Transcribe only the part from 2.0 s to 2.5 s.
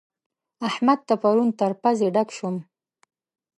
ډک